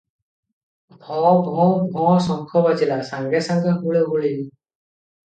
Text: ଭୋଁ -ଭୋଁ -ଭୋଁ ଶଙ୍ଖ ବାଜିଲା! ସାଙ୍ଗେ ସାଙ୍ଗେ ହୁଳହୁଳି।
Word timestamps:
ଭୋଁ 1.01 1.33
-ଭୋଁ 1.47 1.67
-ଭୋଁ 1.89 2.15
ଶଙ୍ଖ 2.27 2.63
ବାଜିଲା! 2.67 2.97
ସାଙ୍ଗେ 3.09 3.41
ସାଙ୍ଗେ 3.49 3.75
ହୁଳହୁଳି। 3.83 4.33